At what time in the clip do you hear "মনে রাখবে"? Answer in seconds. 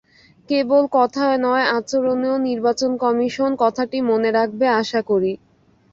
4.09-4.65